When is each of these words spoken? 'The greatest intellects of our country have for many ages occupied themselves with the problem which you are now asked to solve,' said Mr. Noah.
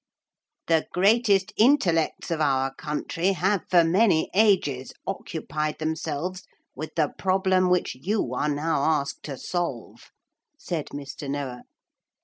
'The 0.65 0.87
greatest 0.93 1.53
intellects 1.57 2.31
of 2.31 2.41
our 2.41 2.73
country 2.73 3.33
have 3.33 3.61
for 3.69 3.83
many 3.83 4.31
ages 4.33 4.93
occupied 5.05 5.77
themselves 5.77 6.41
with 6.73 6.95
the 6.95 7.13
problem 7.19 7.69
which 7.69 7.93
you 7.93 8.33
are 8.33 8.49
now 8.49 8.81
asked 8.81 9.21
to 9.21 9.37
solve,' 9.37 10.09
said 10.57 10.87
Mr. 10.87 11.29
Noah. 11.29 11.65